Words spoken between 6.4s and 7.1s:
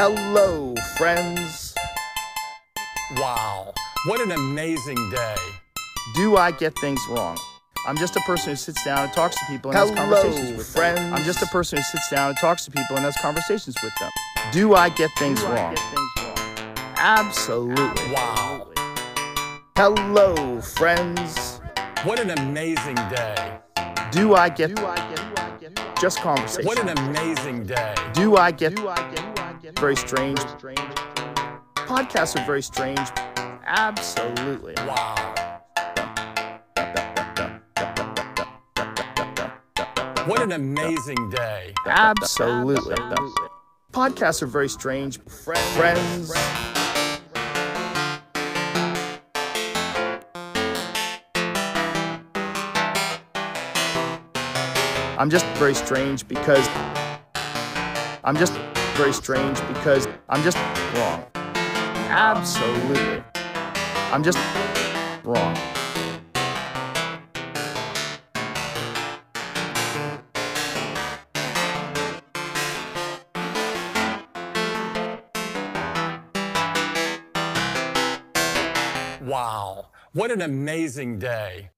get things